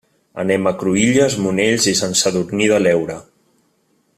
[0.43, 3.19] Anem a Cruïlles, Monells i Sant Sadurní de l'Heura.